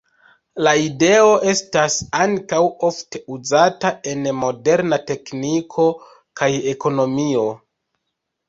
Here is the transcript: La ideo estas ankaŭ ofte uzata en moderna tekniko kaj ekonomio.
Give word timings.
La 0.67 0.71
ideo 0.83 1.33
estas 1.51 1.97
ankaŭ 2.23 2.61
ofte 2.89 3.21
uzata 3.35 3.91
en 4.15 4.25
moderna 4.39 4.99
tekniko 5.13 5.87
kaj 6.43 6.51
ekonomio. 6.73 7.47